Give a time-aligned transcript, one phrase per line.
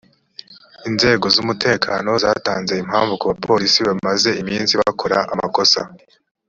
[0.89, 5.81] inzego z’umutekano zatanze impamvu kubapolici bamaze iminsi bakora amakosa